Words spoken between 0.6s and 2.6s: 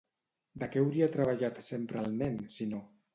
De què hauria treballat sempre el nen,